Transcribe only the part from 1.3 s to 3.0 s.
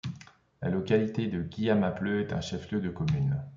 Guiamapleu est un chef-lieu de